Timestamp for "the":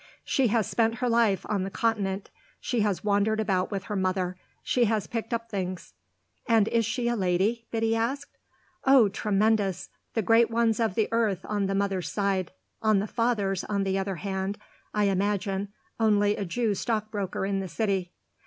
1.61-1.69, 10.15-10.23, 10.95-11.07, 11.67-11.75, 12.97-13.05, 13.83-13.99, 17.59-17.67